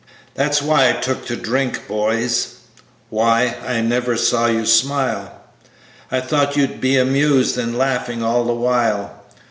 [0.33, 2.55] "That's why I took to drink, boys.
[3.11, 5.31] Why, I never see you smile,
[6.11, 9.11] I thought you'd be amused, and laughing all the while.